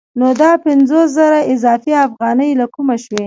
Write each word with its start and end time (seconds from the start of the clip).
نو 0.19 0.27
دا 0.41 0.51
پنځوس 0.65 1.07
زره 1.17 1.39
اضافي 1.53 1.93
افغانۍ 2.05 2.51
له 2.59 2.65
کومه 2.73 2.95
شوې 3.03 3.19